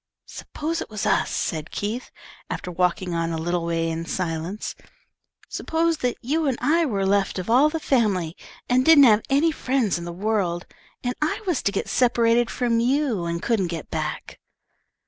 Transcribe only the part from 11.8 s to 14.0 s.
separated from you and couldn't get